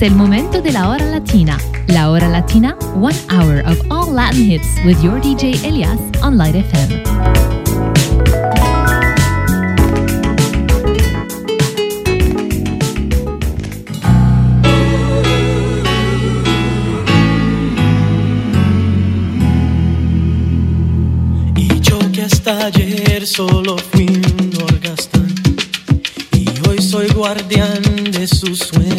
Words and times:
Es 0.00 0.06
el 0.08 0.16
momento 0.16 0.62
de 0.62 0.72
la 0.72 0.88
hora 0.88 1.04
latina. 1.04 1.58
La 1.88 2.10
hora 2.10 2.26
latina, 2.26 2.74
one 2.94 3.14
hour 3.28 3.60
of 3.66 3.78
all 3.90 4.10
Latin 4.10 4.50
hits 4.50 4.66
with 4.82 4.98
your 5.02 5.20
DJ 5.20 5.62
Elias 5.62 6.00
on 6.22 6.38
Light 6.38 6.54
FM. 6.54 7.02
Y 21.56 21.80
yo 21.82 21.98
que 22.10 22.22
hasta 22.22 22.68
ayer 22.68 23.26
solo 23.26 23.76
fui 23.92 24.06
un 24.06 24.50
orgastán 24.62 25.28
y 26.32 26.46
hoy 26.66 26.80
soy 26.80 27.08
guardián 27.08 27.82
de 28.12 28.26
sus 28.26 28.60
sueños 28.60 28.89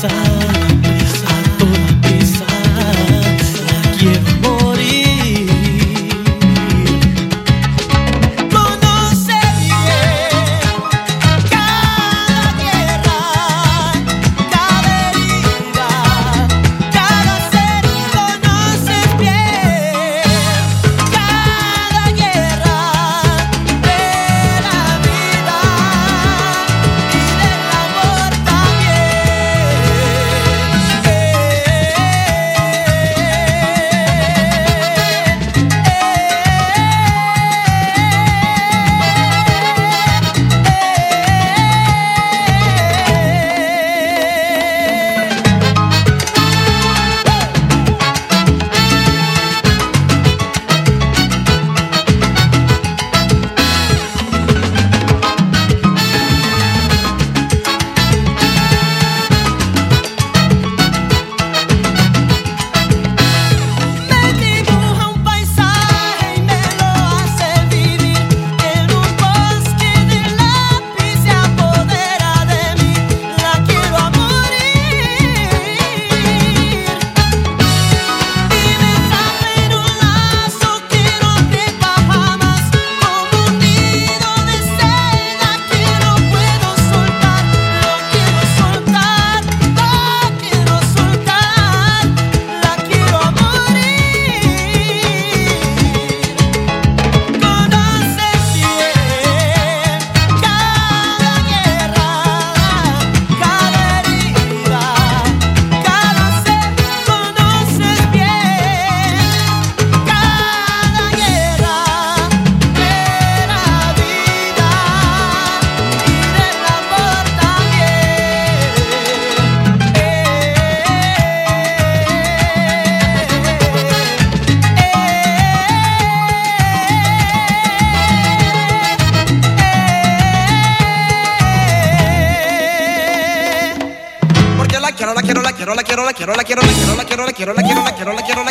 side 0.00 0.39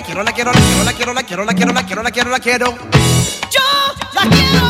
quiero, 0.09 0.24
la 0.24 0.31
quiero, 0.31 0.52
la 0.52 0.59
quiero, 0.59 0.84
la 0.84 0.94
quiero, 0.94 1.14
la 1.14 1.24
quiero, 1.24 1.44
la 1.44 1.53
quiero, 1.53 1.72
la 1.74 1.84
quiero, 1.84 2.02
la 2.02 2.12
quiero, 2.12 2.30
la 2.31 2.40
quiero. 2.40 2.78
Yo 3.52 3.62
la 4.14 4.22
quiero. 4.22 4.69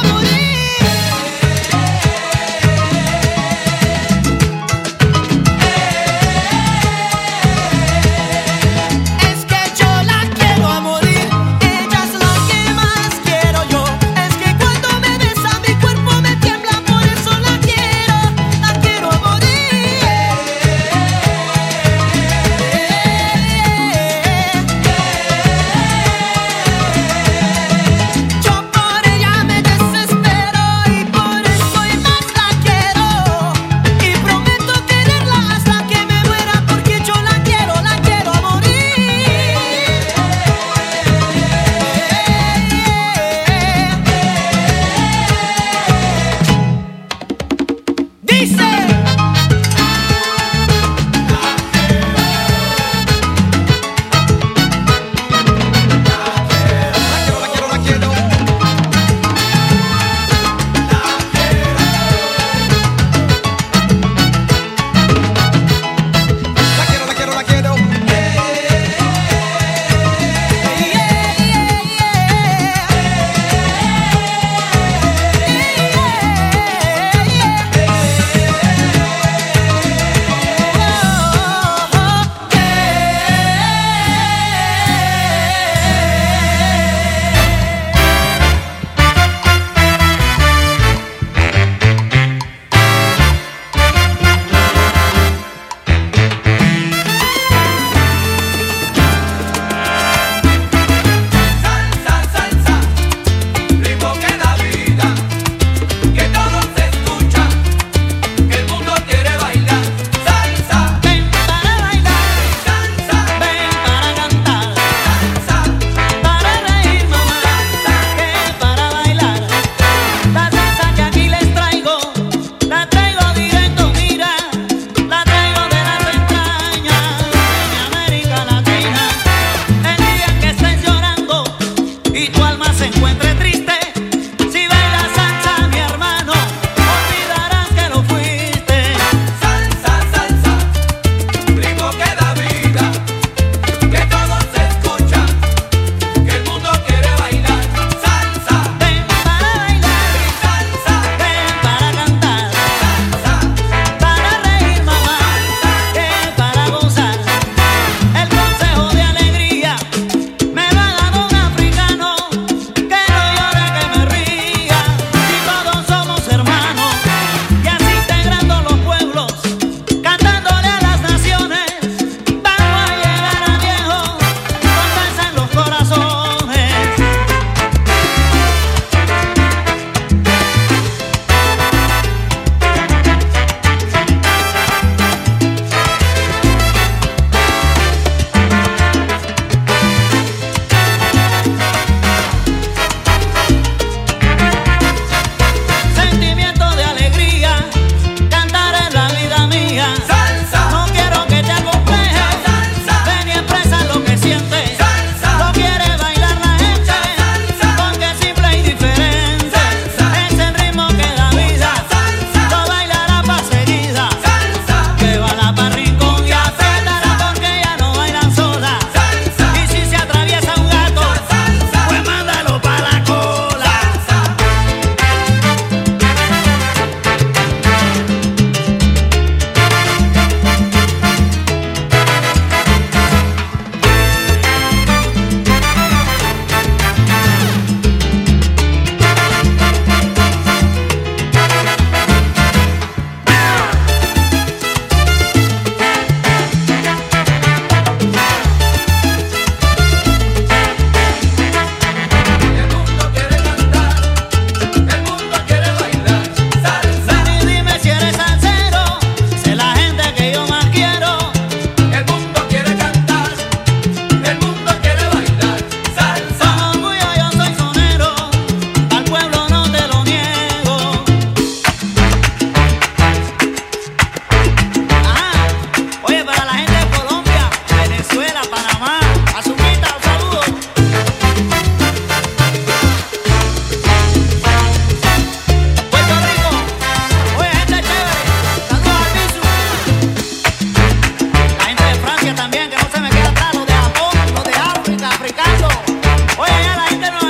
gente 296.89 297.11
no 297.11 297.28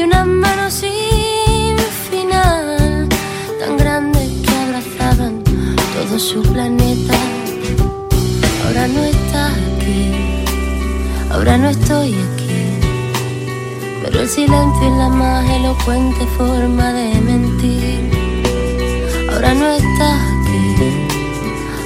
de 0.00 0.06
una 0.06 0.24
mano 0.24 0.70
sin 0.70 1.76
final, 2.08 3.06
tan 3.58 3.76
grandes 3.76 4.30
que 4.42 4.50
abrazaban 4.64 5.42
todo 5.94 6.18
su 6.18 6.40
planeta. 6.40 7.14
Ahora 8.64 8.88
no 8.88 9.04
estás 9.04 9.52
aquí, 9.52 10.12
ahora 11.30 11.58
no 11.58 11.68
estoy 11.68 12.14
aquí. 12.14 12.80
Pero 14.02 14.20
el 14.20 14.28
silencio 14.28 14.84
es 14.90 14.96
la 14.96 15.08
más 15.10 15.50
elocuente 15.50 16.24
forma 16.38 16.92
de 16.94 17.20
mentir. 17.20 18.10
Ahora 19.30 19.52
no 19.52 19.70
estás 19.70 20.20
aquí, 20.34 21.08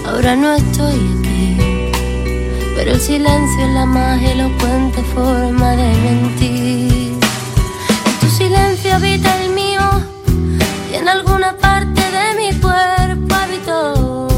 ahora 0.07 0.37
no 0.37 0.53
estoy 0.53 1.01
aquí. 1.19 1.57
Pero 2.77 2.93
el 2.93 3.01
silencio 3.01 3.67
es 3.67 3.75
la 3.75 3.87
más 3.87 4.23
elocuente 4.23 5.03
forma 5.15 5.75
de 5.75 5.89
mentir. 6.07 7.04
Habita 8.95 9.43
el 9.43 9.51
mío 9.51 9.81
y 10.93 10.95
en 10.95 11.09
alguna 11.09 11.57
parte 11.57 12.01
de 12.01 12.27
mi 12.39 12.57
cuerpo 12.61 13.35
habitó 13.35 14.29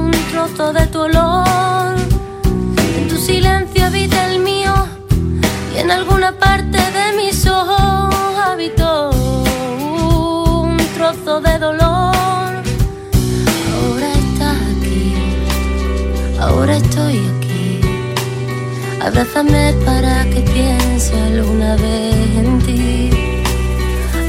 un 0.00 0.10
trozo 0.32 0.72
de 0.72 0.86
tu 0.88 1.02
olor. 1.02 1.94
En 2.98 3.06
tu 3.08 3.16
silencio 3.16 3.86
habita 3.86 4.26
el 4.32 4.40
mío 4.40 4.74
y 5.74 5.78
en 5.78 5.92
alguna 5.92 6.32
parte 6.32 6.78
de 6.78 7.16
mis 7.16 7.46
ojos 7.46 8.14
habitó 8.44 9.10
un 9.10 10.76
trozo 10.96 11.40
de 11.40 11.58
dolor. 11.58 12.52
Ahora 13.74 14.08
estás 14.24 14.58
aquí, 14.76 15.14
ahora 16.40 16.76
estoy 16.76 17.18
aquí. 17.38 17.80
Abrázame 19.00 19.72
para 19.84 20.24
que 20.24 20.40
piense 20.40 21.14
alguna 21.20 21.76
vez 21.76 22.36
en 22.36 22.58
ti. 22.62 22.93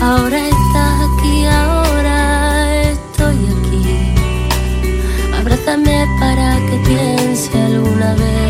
Ahora 0.05 0.38
estás 0.38 1.01
aquí, 1.09 1.45
ahora 1.45 2.91
estoy 2.91 3.38
aquí. 3.55 4.13
Abrázame 5.35 6.05
para 6.19 6.57
que 6.67 6.77
piense 6.85 7.59
alguna 7.59 8.13
vez 8.13 8.44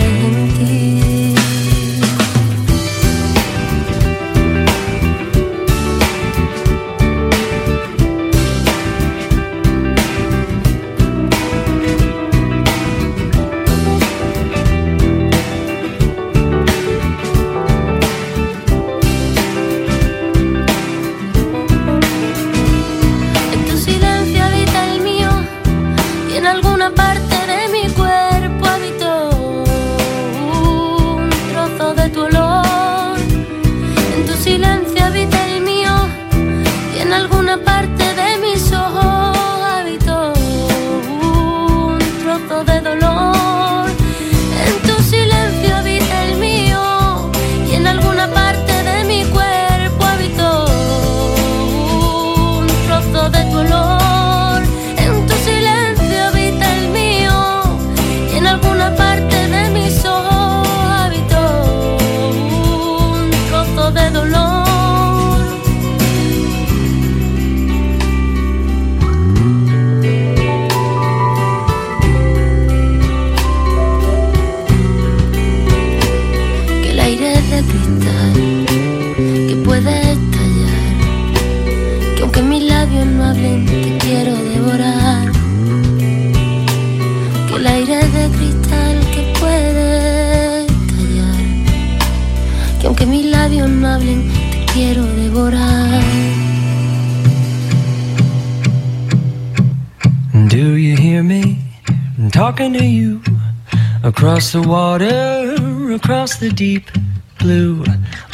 across 104.35 104.51
the 104.51 104.61
water, 104.67 105.93
across 105.93 106.35
the 106.39 106.49
deep 106.49 106.91
blue 107.39 107.85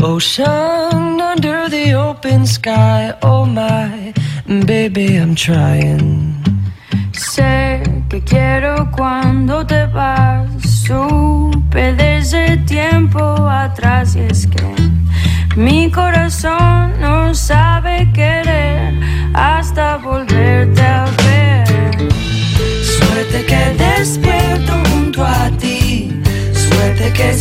ocean, 0.02 1.22
under 1.22 1.70
the 1.70 1.94
open 1.94 2.44
sky. 2.44 3.14
Oh 3.22 3.46
my, 3.46 4.12
baby, 4.66 5.18
I'm 5.18 5.36
trying. 5.36 6.34
Sé 7.14 7.84
que 8.10 8.20
quiero 8.22 8.90
cuando 8.98 9.64
te 9.64 9.86
vas. 9.94 10.50
Supe 10.88 11.94
desde 11.94 12.58
tiempo 12.66 13.22
atrás 13.48 14.16
y 14.16 14.22
es 14.22 14.48
que 14.48 14.74
mi 15.56 15.92
corazón 15.92 16.71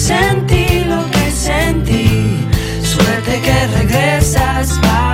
sentí 0.00 0.84
lo 0.84 1.04
que 1.10 1.30
sentí. 1.30 2.46
Suerte 2.82 3.40
que 3.42 3.66
regresas 3.78 4.78
para 4.80 5.09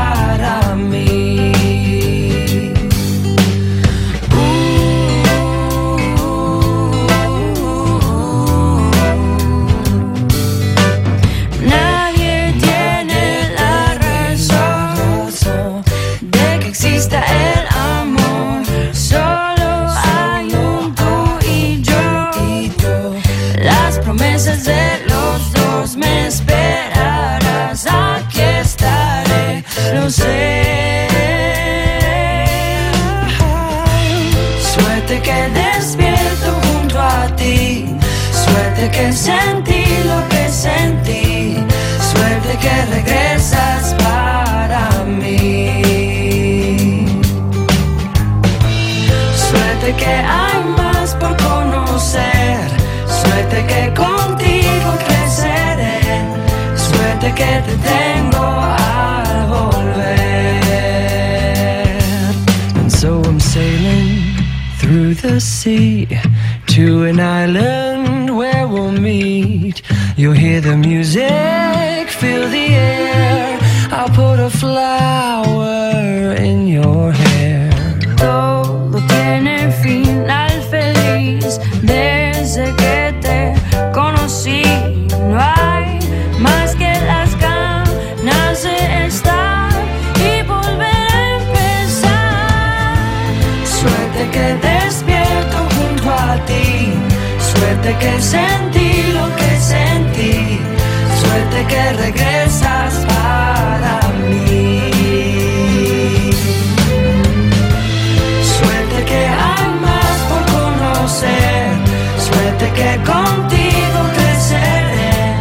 suerte 112.67 112.83
que 112.83 112.97
contigo 113.05 114.01
creceré, 114.15 115.35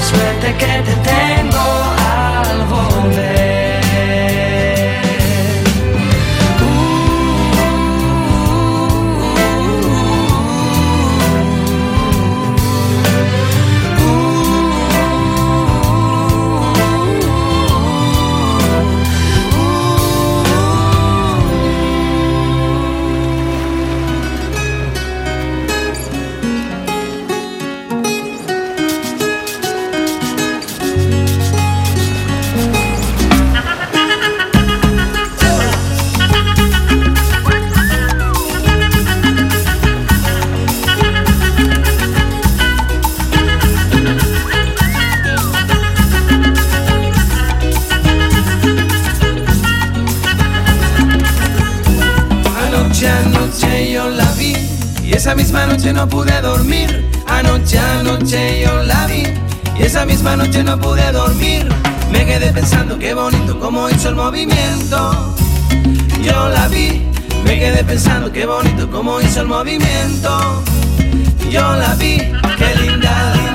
suerte 0.00 0.54
que 0.58 0.82
te 0.82 0.94
tengo. 1.10 1.77
movimiento. 64.30 65.34
Yo 66.22 66.48
la 66.50 66.68
vi, 66.68 67.02
me 67.44 67.58
quedé 67.58 67.82
pensando 67.82 68.30
qué 68.30 68.44
bonito 68.44 68.90
como 68.90 69.22
hizo 69.22 69.40
el 69.40 69.46
movimiento. 69.46 70.62
Yo 71.50 71.62
la 71.76 71.94
vi, 71.94 72.18
qué 72.58 72.74
linda. 72.78 73.47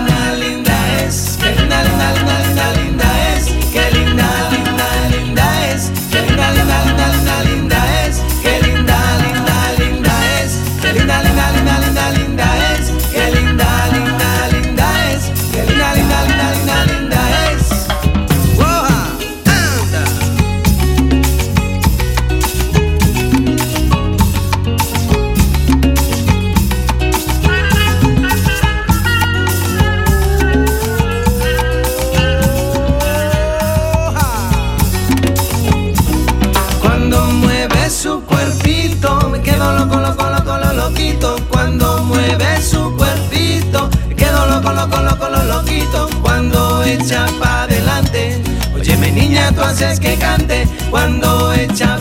haces 49.63 49.99
que 49.99 50.15
cante 50.15 50.67
cuando 50.89 51.54
echa 51.54 51.97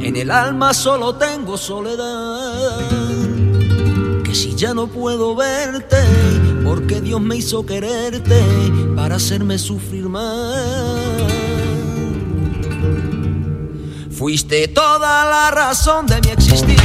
En 0.00 0.14
el 0.14 0.30
alma 0.30 0.74
solo 0.74 1.14
tengo 1.14 1.56
soledad. 1.56 2.90
Que 4.22 4.34
si 4.34 4.54
ya 4.54 4.74
no 4.74 4.86
puedo 4.86 5.34
verte, 5.34 5.96
porque 6.62 7.00
Dios 7.00 7.22
me 7.22 7.36
hizo 7.36 7.64
quererte 7.64 8.42
para 8.94 9.16
hacerme 9.16 9.56
sufrir 9.58 10.10
más. 10.10 10.58
Fuiste 14.10 14.68
toda 14.68 15.24
la 15.24 15.50
razón 15.50 16.06
de 16.06 16.20
mi 16.20 16.28
existir 16.28 16.77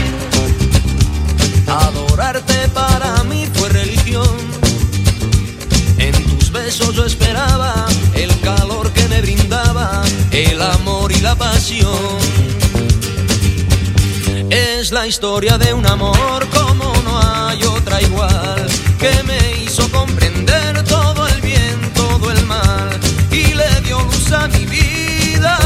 historia 15.07 15.57
de 15.57 15.73
un 15.73 15.85
amor 15.85 16.47
como 16.49 16.93
no 17.03 17.19
hay 17.19 17.61
otra 17.63 18.01
igual, 18.01 18.67
que 18.99 19.11
me 19.23 19.63
hizo 19.63 19.89
comprender 19.91 20.81
todo 20.83 21.27
el 21.27 21.41
bien, 21.41 21.77
todo 21.93 22.31
el 22.31 22.45
mal, 22.45 22.89
y 23.31 23.53
le 23.53 23.81
dio 23.81 23.99
luz 23.99 24.31
a 24.31 24.47
mi 24.47 24.65
vida, 24.65 25.57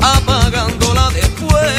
apagándola 0.00 1.10
después. 1.10 1.72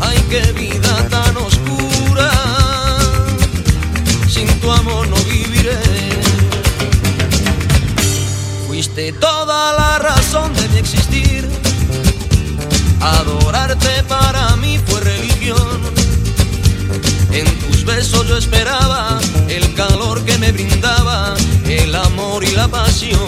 Ay, 0.00 0.24
qué 0.30 0.52
vida 0.52 1.08
tan 1.08 1.36
oscura, 1.36 2.30
sin 4.28 4.46
tu 4.60 4.70
amor 4.70 5.08
no 5.08 5.16
viviré. 5.24 5.78
Fuiste 8.68 9.12
toda 9.14 9.72
la 9.72 9.98
razón 9.98 10.59
Adorarte 13.00 14.02
para 14.08 14.56
mí 14.56 14.78
fue 14.86 15.00
religión. 15.00 15.80
En 17.32 17.46
tus 17.60 17.84
besos 17.84 18.28
yo 18.28 18.36
esperaba 18.36 19.18
el 19.48 19.74
calor 19.74 20.24
que 20.24 20.36
me 20.38 20.52
brindaba, 20.52 21.34
el 21.64 21.94
amor 21.94 22.44
y 22.44 22.50
la 22.52 22.68
pasión. 22.68 23.20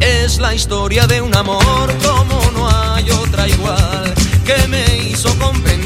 Es 0.00 0.38
la 0.38 0.54
historia 0.54 1.06
de 1.06 1.20
un 1.20 1.34
amor 1.34 1.94
como 2.04 2.50
no 2.52 2.68
hay 2.68 3.10
otra 3.10 3.48
igual 3.48 4.14
que 4.44 4.68
me 4.68 4.84
hizo 5.08 5.28
comprender 5.38 5.85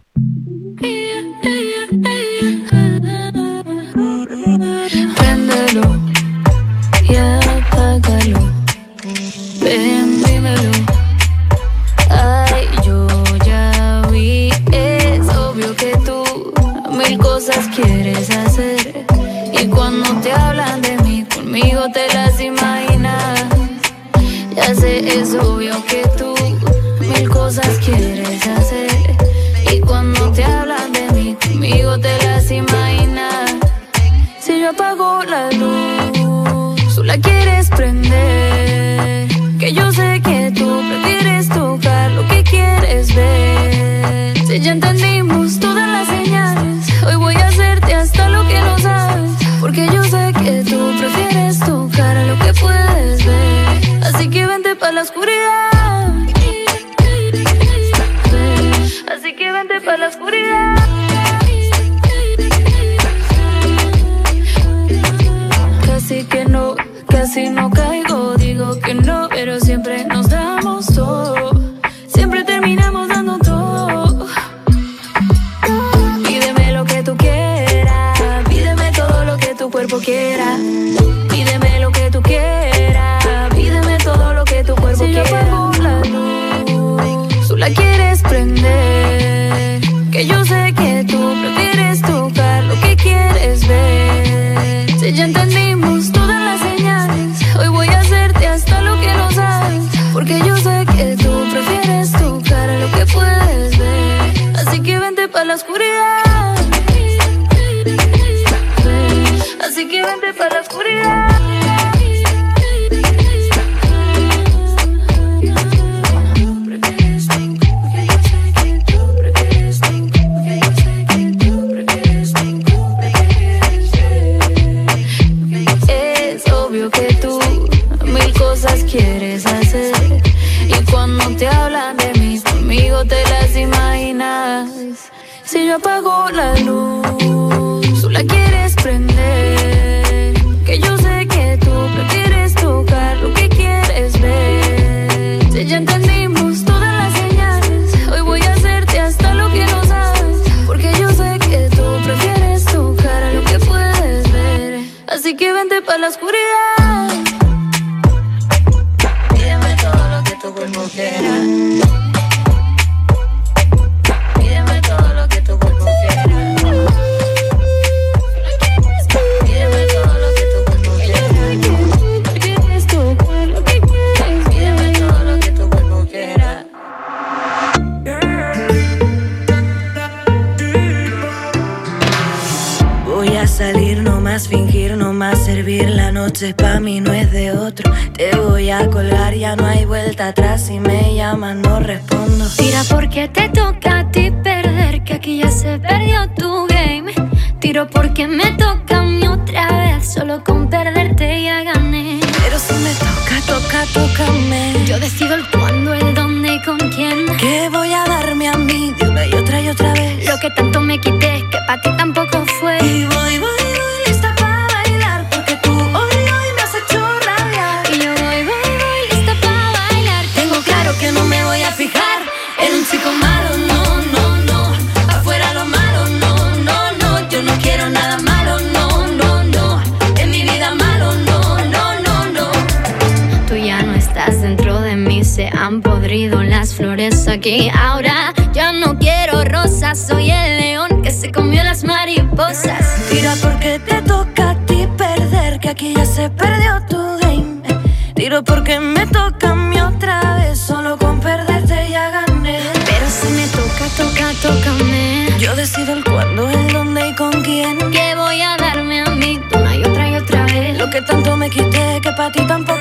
pa' 262.21 262.29
ti 262.29 262.45
tampoco. 262.45 262.80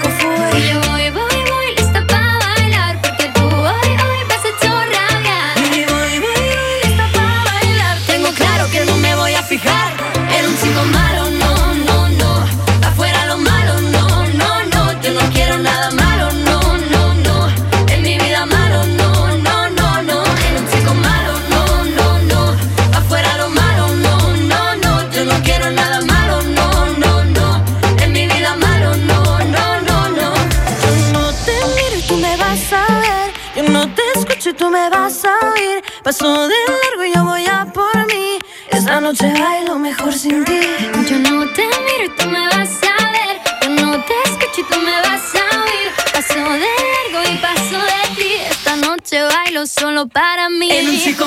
para 50.08 50.48
mí. 50.48 50.68
En 50.70 50.88
un 50.88 50.98
chico 50.98 51.26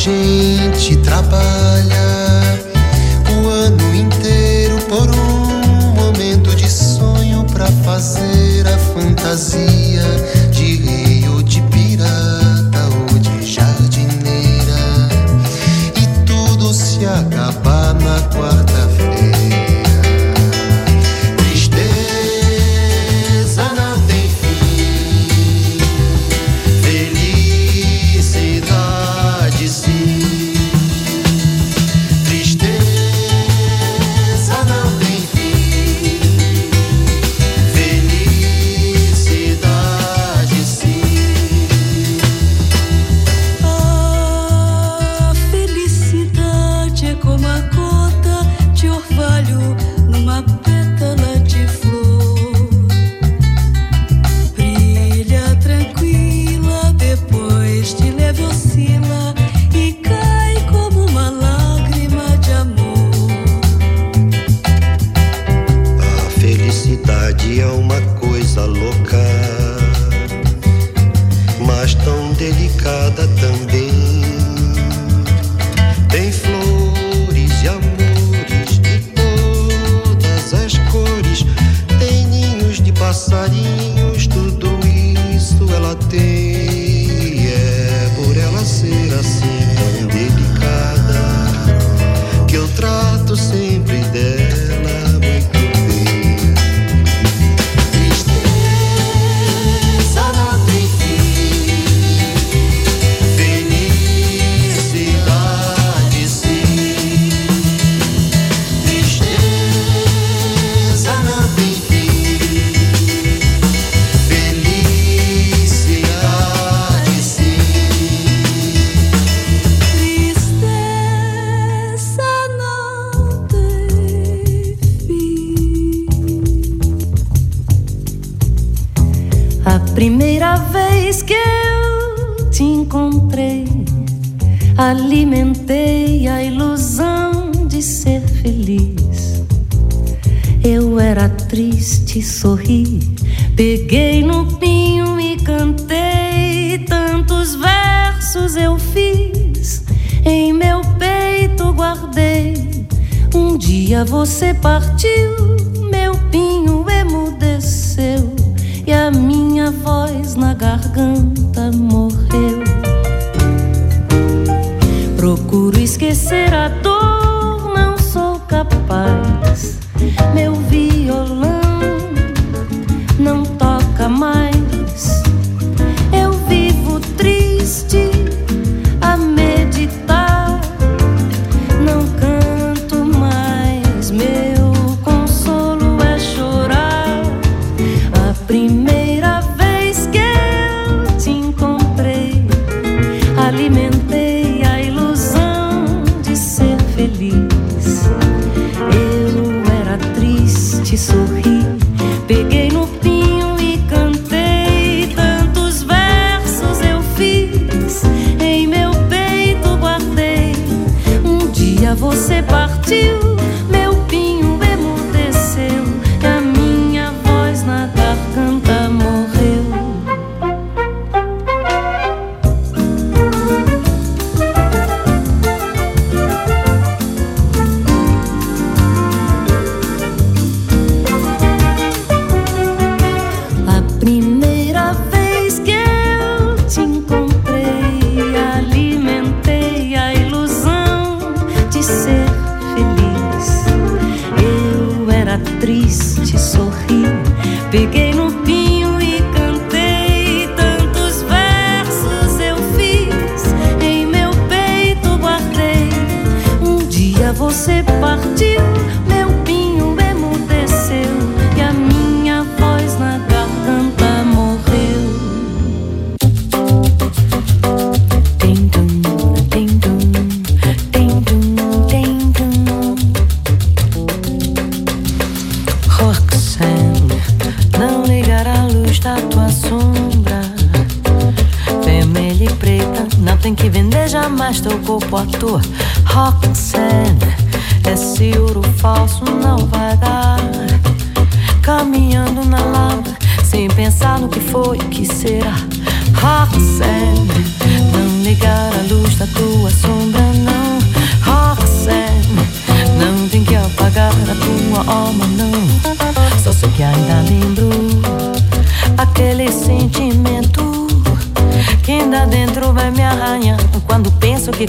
Gente 0.00 0.96
trabalha 0.96 1.99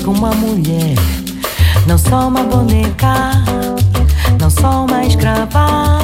com 0.04 0.12
uma 0.12 0.32
mulher 0.32 0.96
não 1.88 1.98
sou 1.98 2.28
uma 2.28 2.44
boneca, 2.44 3.32
não 4.40 4.50
sou 4.50 4.86
uma 4.86 5.04
escrava, 5.04 6.00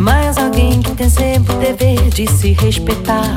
mas 0.00 0.38
alguém 0.38 0.80
que 0.80 0.92
tem 0.92 1.10
sempre 1.10 1.54
o 1.54 1.58
dever 1.58 2.08
de 2.10 2.26
se 2.30 2.52
respeitar. 2.52 3.34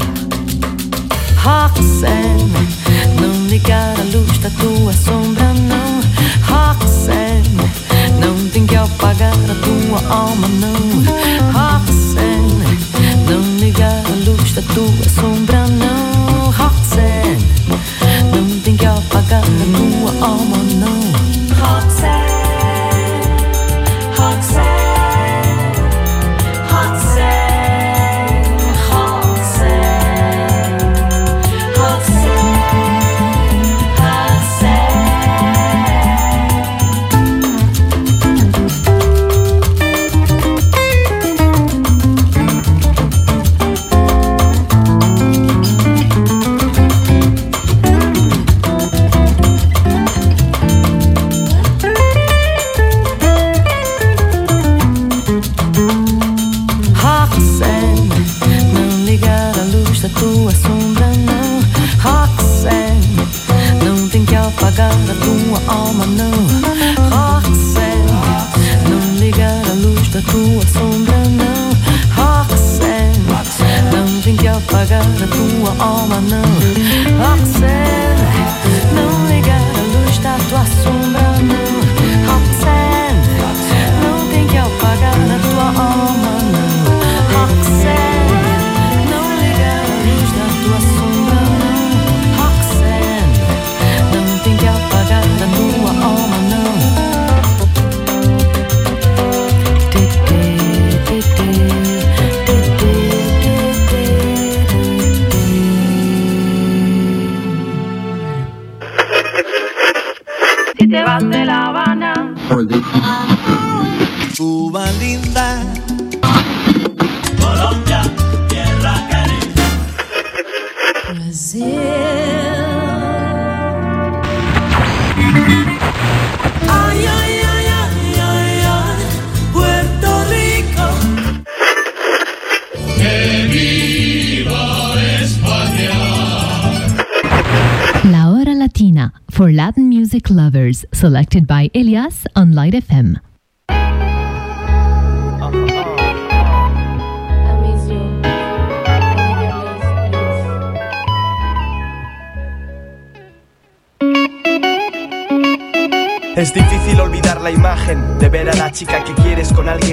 Selected 140.93 141.47
by 141.47 141.69
Elias 141.73 142.25
on 142.35 142.51
Light 142.53 142.73
FM. 142.73 143.30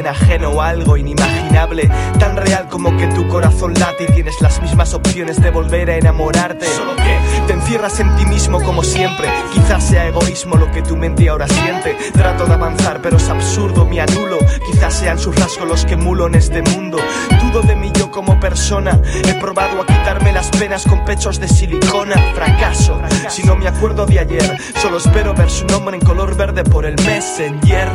Ajeno 0.09 0.51
o 0.51 0.61
algo 0.61 0.97
inimaginable, 0.97 1.91
tan 2.19 2.37
real 2.37 2.69
como 2.69 2.97
que 2.97 3.07
tu 3.09 3.27
corazón 3.29 3.75
late 3.75 4.07
y 4.09 4.13
tienes 4.13 4.41
las 4.41 4.61
mismas 4.61 4.95
opciones 4.95 5.41
de 5.41 5.51
volver 5.51 5.91
a 5.91 5.97
enamorarte. 5.97 6.67
Solo 6.67 6.97
que 6.97 7.19
te 7.47 7.53
encierras 7.53 8.01
en 8.01 8.15
ti 8.17 8.27
mismo 8.27 8.61
como 8.63 8.83
siempre, 8.83 9.29
quizás 9.53 9.85
sea 9.85 10.09
egoísmo 10.09 10.57
lo 10.57 10.71
que 10.71 10.83
tu 10.83 10.97
mente 10.97 11.29
ahora 11.29 11.47
siente. 11.49 11.97
Trato 12.13 12.47
de 12.47 12.55
avanzar, 12.55 13.01
pero 13.03 13.17
es 13.17 13.29
absurdo, 13.29 13.85
me 13.85 14.01
anulo. 14.01 14.39
Quizás 14.71 14.95
sean 14.95 15.19
sus 15.19 15.37
rasgos 15.37 15.69
los 15.69 15.85
que 15.85 15.97
mulo 15.97 16.27
en 16.27 16.35
este 16.35 16.63
mundo. 16.63 16.99
Dudo 17.43 17.63
de 17.63 17.77
mí 17.77 17.91
yo 17.95 18.11
como 18.11 18.39
persona, 18.41 19.01
he 19.25 19.35
probado 19.35 19.83
a 19.83 19.87
quitarme 19.87 20.33
las 20.33 20.49
penas 20.51 20.85
con 20.85 21.05
pechos 21.05 21.39
de 21.41 21.49
silicona. 21.49 22.17
Fracaso, 22.35 23.01
si 23.29 23.43
no 23.45 23.57
me 23.57 23.69
acuerdo 23.69 24.07
de 24.07 24.19
ayer, 24.19 24.59
solo 24.81 24.99
espero 24.99 25.35
ver 25.35 25.51
su 25.51 25.67
nombre 25.67 25.97
en 25.97 26.05
color 26.05 26.37
verde 26.37 26.65
por 26.65 26.87
el 26.87 26.97
messenger. 27.05 27.89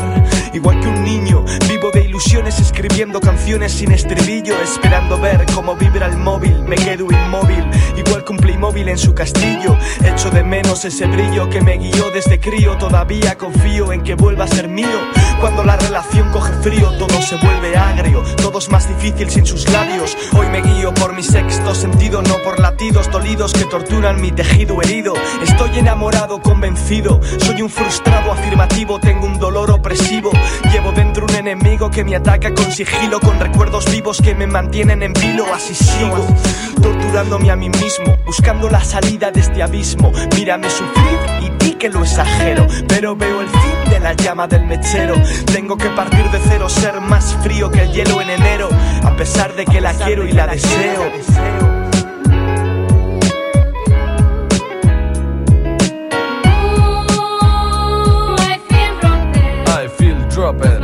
Igual 0.53 0.79
que 0.79 0.87
un 0.87 1.03
niño, 1.03 1.43
vivo 1.67 1.89
de 1.91 2.02
ilusiones 2.03 2.59
escribiendo 2.59 3.19
canciones 3.19 3.71
sin 3.71 3.91
estribillo, 3.91 4.55
esperando 4.61 5.19
ver 5.19 5.45
cómo 5.53 5.75
vibra 5.75 6.07
el 6.07 6.17
móvil. 6.17 6.61
Me 6.63 6.75
quedo 6.75 7.07
inmóvil, 7.11 7.63
igual 7.97 8.23
que 8.23 8.31
un 8.31 8.37
Playmobil 8.37 8.89
en 8.89 8.97
su 8.97 9.13
castillo. 9.13 9.77
Echo 10.03 10.29
de 10.29 10.43
menos 10.43 10.85
ese 10.85 11.05
brillo 11.07 11.49
que 11.49 11.61
me 11.61 11.77
guió 11.77 12.11
desde 12.11 12.39
crío. 12.39 12.77
Todavía 12.77 13.35
confío 13.37 13.91
en 13.91 14.01
que 14.03 14.15
vuelva 14.15 14.45
a 14.45 14.47
ser 14.47 14.67
mío. 14.67 14.99
Cuando 15.39 15.63
la 15.63 15.77
relación 15.77 16.31
coge 16.31 16.53
frío, 16.61 16.91
todo 16.97 17.21
se 17.21 17.37
vuelve 17.37 17.75
agrio. 17.75 18.23
Todo 18.37 18.59
es 18.59 18.69
más 18.69 18.87
difícil 18.87 19.29
sin 19.29 19.45
sus 19.45 19.69
labios. 19.69 20.17
Hoy 20.33 20.47
me 20.47 20.61
guío 20.61 20.93
por 20.93 21.13
mi 21.13 21.23
sexto 21.23 21.73
sentido, 21.73 22.21
no 22.21 22.37
por 22.43 22.59
latidos 22.59 23.09
dolidos 23.11 23.53
que 23.53 23.65
torturan 23.65 24.21
mi 24.21 24.31
tejido 24.31 24.81
herido. 24.81 25.13
Estoy 25.41 25.79
enamorado, 25.79 26.41
convencido. 26.41 27.19
Soy 27.39 27.61
un 27.61 27.69
frustrado 27.69 28.31
afirmativo, 28.31 28.99
tengo 28.99 29.25
un 29.25 29.39
dolor 29.39 29.71
opresivo. 29.71 30.31
Llevo 30.71 30.91
dentro 30.91 31.25
un 31.25 31.35
enemigo 31.35 31.89
que 31.93 32.03
me 32.03 32.15
ataca 32.15 32.51
con 32.53 32.71
sigilo, 32.71 33.19
con 33.19 33.39
recuerdos 33.39 33.89
vivos 33.91 34.19
que 34.19 34.33
me 34.33 34.47
mantienen 34.47 35.03
en 35.03 35.13
vilo. 35.13 35.45
Así 35.53 35.75
sigo, 35.75 36.25
torturándome 36.81 37.51
a 37.51 37.55
mí 37.55 37.69
mismo, 37.69 38.17
buscando 38.25 38.67
la 38.69 38.83
salida 38.83 39.29
de 39.29 39.41
este 39.41 39.61
abismo. 39.61 40.11
Mírame 40.35 40.69
sufrir 40.69 41.19
y 41.41 41.63
di 41.63 41.73
que 41.73 41.89
lo 41.89 42.03
exagero, 42.03 42.65
pero 42.87 43.15
veo 43.15 43.41
el 43.41 43.47
fin 43.47 43.91
de 43.91 43.99
la 43.99 44.13
llama 44.13 44.47
del 44.47 44.65
mechero. 44.65 45.15
Tengo 45.51 45.77
que 45.77 45.89
partir 45.89 46.23
de 46.31 46.39
cero, 46.49 46.67
ser 46.67 46.99
más 46.99 47.37
frío 47.43 47.69
que 47.69 47.83
el 47.83 47.91
hielo 47.91 48.21
en 48.21 48.31
enero, 48.31 48.69
a 49.03 49.15
pesar 49.15 49.53
de 49.55 49.65
que 49.65 49.79
la 49.79 49.93
quiero 49.93 50.27
y 50.27 50.31
la 50.31 50.47
deseo. 50.47 51.11
I 59.75 59.87
feel 59.87 60.82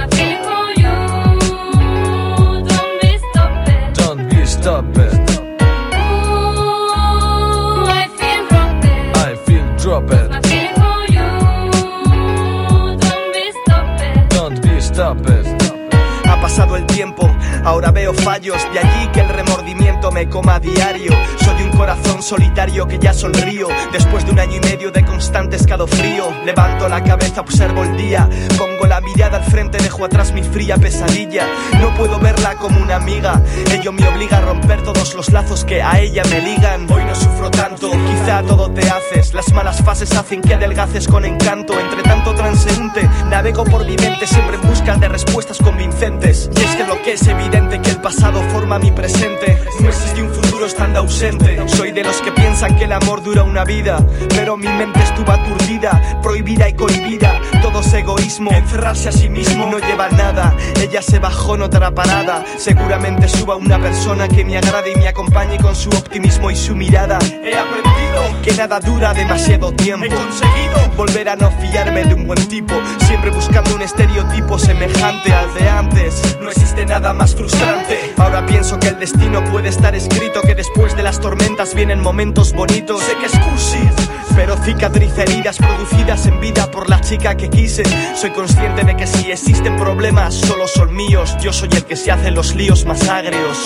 ahora 17.70 17.92
veo 17.92 18.14
fallos, 18.14 18.58
de 18.74 18.80
allí 18.80 19.08
que 19.14 19.20
el 19.20 19.30
remordimiento 19.30 19.79
me 20.12 20.28
coma 20.28 20.60
diario. 20.60 21.12
Soy 21.44 21.64
un 21.64 21.72
corazón 21.72 22.22
solitario 22.22 22.88
que 22.88 23.00
ya 23.00 23.14
sonrío. 23.14 23.68
Después 23.92 24.26
de 24.26 24.32
un 24.32 24.40
año 24.40 24.58
y 24.58 24.60
medio 24.60 24.92
de 24.92 25.04
constante 25.06 25.56
escalofrío, 25.56 26.32
levanto 26.46 26.88
la 26.88 27.04
cabeza, 27.04 27.42
observo 27.42 27.84
el 27.84 27.98
día. 27.98 28.30
Pongo 28.58 28.88
la 28.88 29.02
mirada 29.02 29.38
al 29.38 29.44
frente, 29.44 29.78
dejo 29.78 30.06
atrás 30.06 30.34
mi 30.34 30.44
fría 30.44 30.78
pesadilla. 30.78 31.48
No 31.80 31.94
puedo 31.96 32.20
verla 32.20 32.56
como 32.56 32.82
una 32.82 32.96
amiga, 32.96 33.42
ello 33.72 33.92
me 33.92 34.08
obliga 34.08 34.38
a 34.38 34.42
romper 34.42 34.84
todos 34.84 35.14
los 35.16 35.32
lazos 35.32 35.66
que 35.66 35.82
a 35.82 36.00
ella 36.00 36.24
me 36.30 36.42
ligan. 36.42 36.92
Hoy 36.92 37.04
no 37.06 37.16
sufro 37.16 37.52
tanto, 37.52 37.92
quizá 37.92 38.42
todo 38.44 38.72
te 38.72 38.90
haces. 38.90 39.34
Las 39.34 39.52
malas 39.54 39.84
fases 39.84 40.12
hacen 40.16 40.42
que 40.42 40.54
adelgaces 40.54 41.08
con 41.08 41.26
encanto. 41.26 41.80
Entre 41.80 42.04
tanto 42.04 42.34
transeúnte, 42.34 43.08
navego 43.30 43.64
por 43.64 43.86
mi 43.86 43.96
mente 43.98 44.26
siempre 44.28 44.56
en 44.56 44.62
busca 44.68 44.96
de 44.96 45.10
respuestas 45.10 45.58
convincentes. 45.58 46.50
Y 46.56 46.64
es 46.64 46.76
que 46.76 46.86
lo 46.86 47.02
que 47.02 47.14
es 47.14 47.28
evidente 47.28 47.82
que 47.82 47.92
el 47.92 48.02
pasado 48.02 48.42
forma 48.50 48.80
mi 48.80 48.92
presente. 48.92 49.58
Existe 50.02 50.22
un 50.22 50.34
futuro 50.34 50.49
estando 50.66 51.00
ausente. 51.00 51.68
Soy 51.68 51.92
de 51.92 52.04
los 52.04 52.22
que 52.22 52.32
piensan 52.32 52.76
que 52.76 52.86
el 52.86 52.92
amor 52.92 53.24
dura 53.24 53.44
una 53.44 53.64
vida, 53.64 54.06
pero 54.30 54.58
mi 54.58 54.68
mente 54.68 55.00
estuvo 55.02 55.32
aturdida, 55.32 56.20
prohibida 56.22 56.70
y 56.70 56.74
cohibida. 56.74 57.40
Todo 57.62 57.82
es 57.82 57.94
egoísmo, 57.94 58.52
encerrarse 58.52 59.10
a 59.10 59.12
sí 59.12 59.30
mismo 59.30 59.66
no 59.66 59.80
lleva 59.80 60.10
nada. 60.10 60.56
Ella 60.82 61.02
se 61.02 61.20
bajó 61.20 61.56
en 61.56 61.64
otra 61.64 61.92
parada. 61.92 62.44
Seguramente 62.58 63.28
suba 63.28 63.56
una 63.56 63.80
persona 63.80 64.28
que 64.28 64.44
me 64.46 64.58
agrade 64.58 64.94
y 64.94 65.00
me 65.00 65.08
acompañe 65.08 65.58
con 65.58 65.76
su 65.76 65.90
optimismo 65.90 66.52
y 66.52 66.56
su 66.56 66.76
mirada. 66.76 67.20
He 67.22 67.56
aprendido 67.56 68.42
que 68.44 68.54
nada 68.54 68.80
dura 68.80 69.14
demasiado 69.14 69.72
tiempo. 69.74 70.06
He 70.06 70.10
conseguido 70.10 70.90
volver 70.96 71.30
a 71.30 71.36
no 71.36 71.52
fiarme 71.52 72.06
de 72.06 72.14
un 72.14 72.28
buen 72.28 72.48
tipo, 72.48 72.74
siempre 73.08 73.32
buscando 73.32 73.76
un 73.76 73.82
estereotipo 73.82 74.58
semejante 74.60 75.34
al 75.34 75.54
de 75.54 75.70
antes. 75.70 76.38
No 76.42 76.50
existe 76.50 76.86
nada 76.86 77.14
más 77.14 77.36
frustrante. 77.36 78.14
Ahora 78.18 78.46
pienso 78.46 78.80
que 78.80 78.90
el 78.90 79.00
destino 79.00 79.44
puede 79.46 79.70
estar 79.70 79.96
escrito, 79.96 80.42
que 80.50 80.56
después 80.56 80.96
de 80.96 81.04
las 81.04 81.20
tormentas 81.20 81.76
vienen 81.76 82.00
momentos 82.00 82.54
bonitos. 82.54 83.04
Sé 83.04 83.16
que 83.18 83.28
es 83.28 83.38
cursi, 83.38 83.88
pero 84.36 84.58
cicatriza 84.58 85.22
heridas 85.22 85.60
producidas 85.60 86.26
en 86.26 86.40
vida 86.40 86.72
por 86.72 86.90
la 86.90 87.00
chica 87.02 87.38
que 87.38 87.52
quise. 87.52 87.84
Soy 88.16 88.32
consciente 88.32 88.84
de 88.84 88.98
que 88.98 89.06
si 89.06 89.32
existen 89.32 89.78
problemas, 89.78 90.34
solo 90.34 90.68
son 90.68 90.96
míos. 90.96 91.38
Yo 91.40 91.54
soy 91.54 91.70
el 91.74 91.86
que 91.86 91.96
se 91.96 92.12
hace 92.12 92.32
los 92.32 92.56
líos 92.56 92.84
más 92.86 93.08
agrios. 93.08 93.64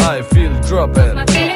I 0.00 0.22
feel 0.32 0.58
dropping. 0.62 1.49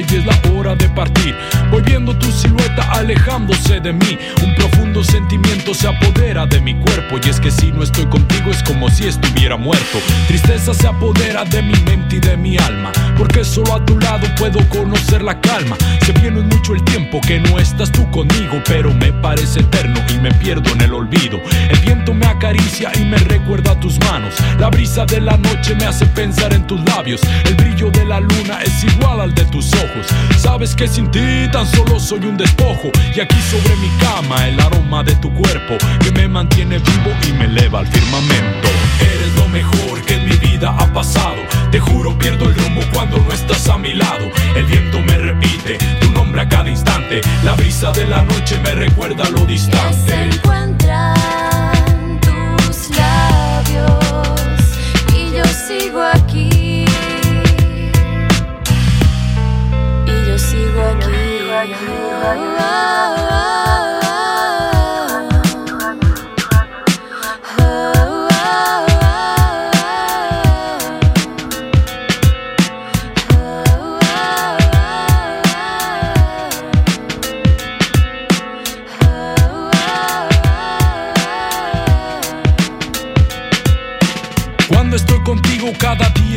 Y 0.00 0.16
es 0.16 0.26
la 0.26 0.36
hora 0.50 0.74
de 0.74 0.88
partir, 0.88 1.36
voy 1.70 1.80
viendo 1.82 2.18
tu 2.18 2.30
silueta 2.32 2.82
alejándose 2.94 3.78
de 3.78 3.92
mí. 3.92 4.18
Un 4.42 4.52
profundo 4.56 5.04
sentimiento 5.04 5.72
se 5.72 5.86
apodera 5.86 6.46
de 6.46 6.60
mi 6.60 6.74
cuerpo 6.74 7.20
y 7.24 7.28
es 7.28 7.38
que 7.38 7.52
si 7.52 7.70
no 7.70 7.84
estoy 7.84 8.06
contigo 8.06 8.50
es 8.50 8.60
como 8.64 8.88
si 8.90 9.06
estuviera 9.06 9.56
muerto. 9.56 9.98
Tristeza 10.26 10.74
se 10.74 10.88
apodera 10.88 11.44
de 11.44 11.62
mi 11.62 11.76
mente 11.84 12.16
y 12.16 12.20
de 12.20 12.36
mi 12.36 12.58
alma, 12.58 12.90
porque 13.16 13.44
solo 13.44 13.74
a 13.74 13.84
tu 13.84 13.98
lado 13.98 14.26
puedo 14.36 14.58
conocer 14.68 15.22
la 15.22 15.40
calma. 15.40 15.76
Se 16.04 16.12
viene 16.12 16.40
mucho 16.40 16.74
el 16.74 16.82
tiempo 16.84 17.20
que 17.20 17.40
no 17.40 17.58
estás 17.58 17.90
tú 17.90 18.10
conmigo, 18.10 18.62
pero 18.66 18.92
me 18.92 19.12
parece 19.12 19.60
eterno 19.60 20.00
y 20.08 20.18
me 20.18 20.32
pierdo 20.32 20.70
en 20.72 20.80
el 20.82 20.94
olvido. 20.94 21.40
El 21.70 21.78
viento 21.80 22.12
me 22.14 22.26
acaricia 22.26 22.90
y 22.94 23.04
me 23.04 23.18
recuerda 23.18 23.78
tus 23.80 23.98
manos. 24.00 24.34
La 24.58 24.68
brisa 24.68 25.04
de 25.06 25.20
la 25.20 25.36
noche 25.36 25.74
me 25.74 25.86
hace 25.86 26.06
pensar 26.06 26.52
en 26.52 26.66
tus 26.66 26.82
labios. 26.84 27.20
El 27.44 27.54
brillo 27.54 27.90
de 27.90 28.04
la 28.04 28.20
luna 28.20 28.60
es 28.62 28.84
igual 28.84 29.20
al 29.20 29.34
de 29.34 29.44
tus 29.46 29.72
ojos. 29.74 30.06
Sabes 30.38 30.74
que 30.74 30.88
sin 30.88 31.10
ti 31.10 31.48
tan 31.52 31.66
solo 31.66 32.00
soy 32.00 32.24
un 32.24 32.36
despojo. 32.36 32.90
Y 33.14 33.20
aquí 33.20 33.40
sobre 33.50 33.76
mi 33.76 33.88
cama 34.00 34.48
el 34.48 34.60
aroma 34.60 35.02
de 35.02 35.14
tu 35.16 35.32
cuerpo 35.34 35.76
que 36.00 36.10
me 36.12 36.28
mantiene 36.28 36.78
vivo 36.78 37.10
y 37.28 37.32
me 37.32 37.44
eleva 37.44 37.80
al 37.80 37.86
firmamento. 37.86 38.68
Eres 39.00 39.34
lo 39.36 39.48
mejor 39.48 40.02
que 40.06 40.14
en 40.14 40.28
mi 40.28 40.36
vida 40.36 40.74
ha 40.78 40.92
pasado. 40.92 41.43
Te 41.74 41.80
juro 41.80 42.16
pierdo 42.16 42.44
el 42.44 42.54
rumbo 42.54 42.82
cuando 42.92 43.18
no 43.18 43.32
estás 43.32 43.68
a 43.68 43.76
mi 43.76 43.94
lado. 43.94 44.30
El 44.54 44.64
viento 44.66 45.00
me 45.00 45.18
repite 45.18 45.76
tu 46.00 46.08
nombre 46.12 46.42
a 46.42 46.48
cada 46.48 46.70
instante. 46.70 47.20
La 47.42 47.54
brisa 47.54 47.90
de 47.90 48.06
la 48.06 48.22
noche 48.22 48.60
me 48.62 48.76
recuerda 48.76 49.28
lo 49.30 49.40
Se 49.40 49.46
distante. 49.46 50.30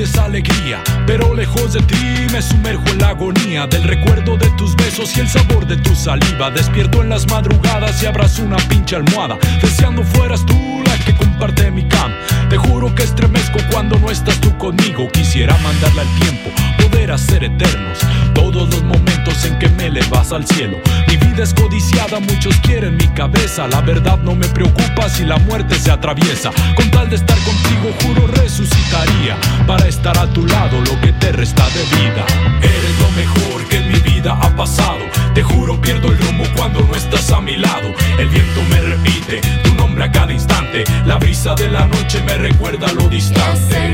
Es 0.08 0.18
alegría, 0.18 0.82
pero 1.06 1.34
lejos 1.34 1.74
de 1.74 1.82
ti 1.82 2.28
me 2.32 2.42
sumerjo 2.42 2.84
en 2.88 3.00
la 3.00 3.10
agonía 3.10 3.68
del 3.68 3.84
recuerdo 3.84 4.38
de 4.38 4.50
tus 4.52 4.76
besos 4.76 5.16
y 5.18 5.20
el 5.20 5.28
sabor 5.28 5.66
de 5.68 5.78
tu 5.78 5.96
saliva. 5.96 6.50
Despierto 6.50 7.02
en 7.02 7.10
las 7.10 7.28
madrugadas 7.28 8.02
y 8.02 8.06
abrazo 8.06 8.44
una 8.44 8.58
pinche 8.70 8.96
almohada, 8.96 9.38
deseando 9.62 10.04
fueras 10.04 10.46
tú 10.46 10.56
la 10.86 10.98
que 11.06 11.16
comparte 11.16 11.72
mi 11.72 11.88
cama. 11.88 12.16
Te 12.50 12.58
juro 12.58 12.94
que 12.96 13.04
estremezco 13.04 13.60
cuando 13.72 14.00
no 14.00 14.10
estás 14.10 14.40
tú 14.40 14.58
conmigo. 14.58 15.10
Quisiera 15.12 15.58
mandarle 15.58 16.02
al 16.02 16.20
tiempo, 16.20 16.50
poder 16.82 17.12
hacer 17.12 17.44
eternos 17.44 18.00
todos 18.34 18.70
los 18.70 18.84
momentos 18.84 19.46
en 19.46 19.60
que 19.60 19.70
me 19.90 20.00
elevas 20.00 20.32
al 20.32 20.46
cielo. 20.46 20.78
Mi 21.08 21.18
vida 21.18 21.44
es 21.44 21.54
codiciada, 21.54 22.20
muchos 22.20 22.56
quieren 22.58 22.98
mi 22.98 23.08
cabeza. 23.10 23.68
La 23.68 23.82
verdad 23.82 24.18
no 24.20 24.36
me 24.36 24.48
preocupa 24.48 25.10
si 25.10 25.24
la 25.24 25.38
muerte 25.38 25.76
se 25.76 25.92
atraviesa. 25.92 26.52
Con 26.76 26.90
tal 26.92 27.10
de 27.10 27.16
estar 27.16 27.38
contigo, 27.40 27.94
juro 28.02 28.28
resucitaría 28.28 29.38
para 29.66 29.88
estar 29.88 30.18
a 30.18 30.28
tu 30.28 30.46
lado 30.46 30.80
lo 30.82 31.00
que 31.02 31.14
te 31.14 31.32
resta 31.32 31.66
de 31.70 31.84
vida. 31.98 32.26
Eres 32.62 33.00
lo 33.00 33.10
mejor 33.12 33.68
que 33.70 33.78
en 33.78 33.92
mi 33.92 34.00
vida 34.00 34.38
ha 34.42 34.56
pasado. 34.56 35.06
Te 35.34 35.44
juro 35.44 35.80
pierdo 35.80 36.08
el 36.08 36.18
rumbo 36.18 36.44
cuando 36.56 36.82
no 36.82 36.96
estás 36.96 37.32
a 37.32 37.42
mi 37.42 37.56
lado. 37.56 37.94
El 38.18 38.30
viento 38.30 38.62
me 38.70 38.82
repite 38.82 39.42
tu 39.64 39.74
nombre 39.76 40.06
a 40.06 40.12
cada 40.12 40.34
instante. 40.34 40.84
La 41.06 41.18
brisa 41.18 41.56
de 41.56 41.70
la 41.70 41.86
noche 41.88 42.22
me 42.24 42.38
recuerda 42.38 42.92
lo 42.94 43.08
distante. 43.08 43.94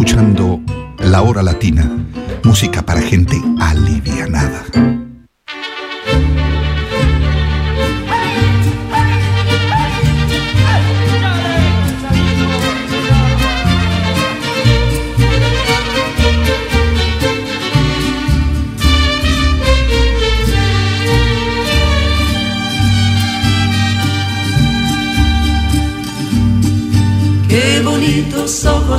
Escuchando 0.00 0.58
La 1.00 1.20
Hora 1.20 1.42
Latina, 1.42 1.84
música 2.42 2.80
para 2.80 3.02
gente 3.02 3.36
alivianada. 3.60 4.64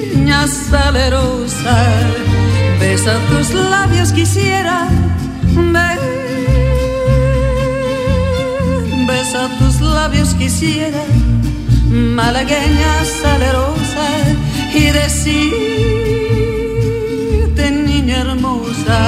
Malagueña 0.00 0.46
salerosa, 0.48 1.76
besa 2.80 3.18
tus 3.28 3.50
labios 3.52 4.10
quisiera, 4.12 4.88
be- 5.74 6.00
besa 9.06 9.50
tus 9.58 9.80
labios 9.82 10.32
quisiera, 10.34 11.02
malagueña 11.90 13.04
salerosa, 13.22 14.08
y 14.72 14.84
decirte 14.92 15.60
niña 17.70 18.20
hermosa, 18.22 18.98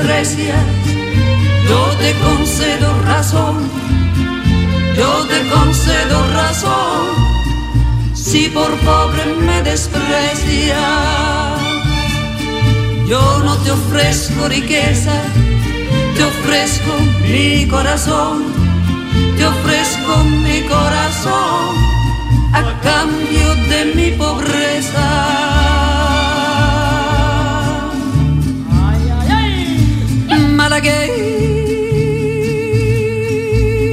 desprecias, 0.00 0.64
yo 1.68 1.84
te 1.98 2.14
concedo 2.14 3.02
razón, 3.02 3.70
yo 4.96 5.26
te 5.26 5.48
concedo 5.48 6.26
razón. 6.32 7.30
Si 8.14 8.48
por 8.48 8.70
pobre 8.78 9.24
me 9.40 9.62
desprecias, 9.62 10.78
yo 13.06 13.42
no 13.44 13.56
te 13.58 13.72
ofrezco 13.72 14.48
riqueza, 14.48 15.12
te 16.16 16.24
ofrezco 16.24 16.92
mi 17.22 17.66
corazón, 17.66 18.44
te 19.36 19.46
ofrezco 19.46 20.24
mi 20.24 20.62
corazón 20.62 21.76
a 22.52 22.80
cambio 22.82 23.54
de 23.68 23.92
mi 23.94 24.10
pobreza. 24.12 25.89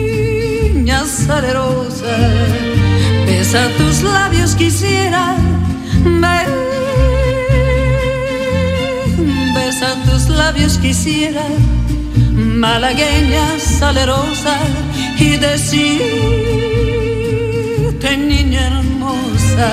Malagueña 0.07 1.05
salerosa, 1.05 2.15
besa 3.25 3.67
tus 3.77 4.03
labios 4.03 4.53
quisiera, 4.55 5.35
be- 6.03 6.49
besa 9.55 9.95
tus 10.05 10.29
labios 10.29 10.77
quisiera, 10.77 11.45
malagueña 12.35 13.45
salerosa, 13.59 14.55
y 15.17 15.29
decirte 15.37 16.07
niña 18.17 18.67
hermosa, 18.67 19.69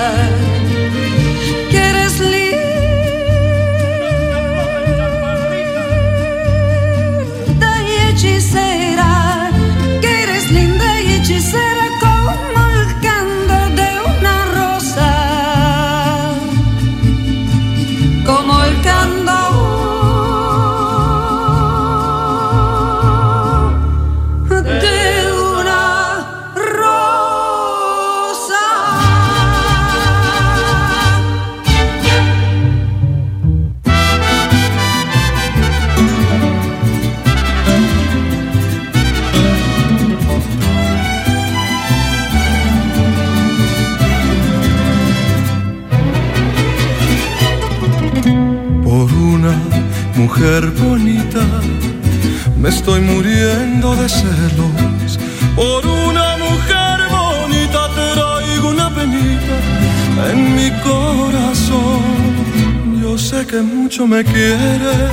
me 64.07 64.23
quiere, 64.23 65.09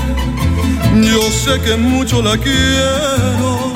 yo 1.02 1.22
sé 1.30 1.60
que 1.60 1.76
mucho 1.76 2.22
la 2.22 2.36
quiero, 2.36 3.72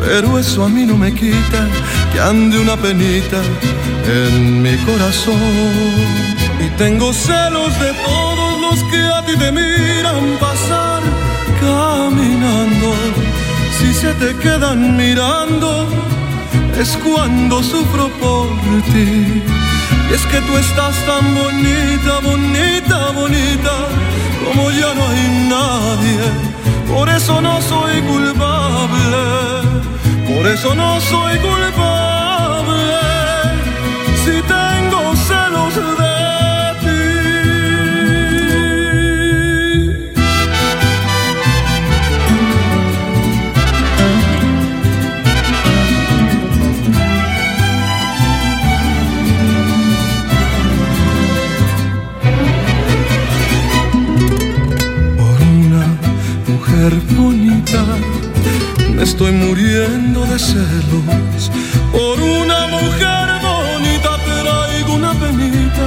pero 0.00 0.38
eso 0.38 0.64
a 0.64 0.68
mí 0.68 0.84
no 0.86 0.96
me 0.96 1.12
quita 1.12 1.68
que 2.12 2.20
ande 2.20 2.58
una 2.58 2.76
penita 2.76 3.40
en 4.06 4.62
mi 4.62 4.76
corazón. 4.78 5.36
Y 6.64 6.68
tengo 6.76 7.12
celos 7.12 7.72
de 7.80 7.92
todos 8.04 8.60
los 8.60 8.82
que 8.90 8.98
a 8.98 9.24
ti 9.26 9.36
te 9.36 9.50
miran 9.52 10.38
pasar 10.40 11.02
caminando. 11.60 12.94
Si 13.78 13.92
se 13.92 14.12
te 14.14 14.34
quedan 14.36 14.96
mirando, 14.96 15.88
es 16.78 16.96
cuando 17.04 17.62
sufro 17.62 18.08
por 18.20 18.48
ti. 18.92 19.42
Y 20.10 20.14
es 20.14 20.24
que 20.26 20.40
tú 20.42 20.56
estás 20.58 20.94
tan 21.06 21.34
bonita, 21.34 22.20
bonita, 22.22 23.10
bonita, 23.12 23.74
como 24.52 24.70
ya 24.70 24.94
no 24.94 25.08
hay 25.08 25.48
nadie. 25.48 26.20
Por 26.88 27.08
eso 27.08 27.40
no 27.40 27.60
soy 27.62 28.02
culpable, 28.02 29.22
por 30.26 30.46
eso 30.46 30.74
no 30.74 31.00
soy 31.00 31.38
culpable. 31.38 32.01
Estoy 59.00 59.32
muriendo 59.32 60.24
de 60.26 60.38
celos 60.38 61.50
por 61.92 62.20
una 62.20 62.66
mujer 62.66 63.28
bonita. 63.40 64.10
Traigo 64.26 64.94
una 64.94 65.12
penita 65.12 65.84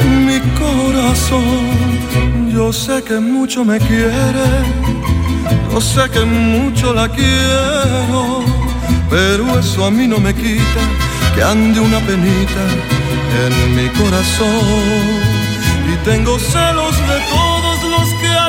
en 0.00 0.26
mi 0.26 0.40
corazón. 0.58 2.50
Yo 2.52 2.72
sé 2.72 3.02
que 3.02 3.18
mucho 3.18 3.64
me 3.64 3.78
quiere, 3.78 4.48
yo 5.72 5.80
sé 5.80 6.10
que 6.10 6.24
mucho 6.24 6.92
la 6.92 7.08
quiero, 7.08 8.44
pero 9.08 9.58
eso 9.58 9.86
a 9.86 9.90
mí 9.90 10.06
no 10.06 10.18
me 10.18 10.34
quita 10.34 10.82
que 11.34 11.42
ande 11.42 11.80
una 11.80 12.00
penita 12.00 12.62
en 13.44 13.76
mi 13.76 13.88
corazón. 14.00 15.34
Y 15.92 15.96
tengo 16.04 16.38
celos 16.38 16.96
de 17.08 17.14
a 17.14 17.43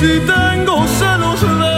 si 0.00 0.20
tengo 0.20 0.86
celos 0.86 1.40
de 1.40 1.77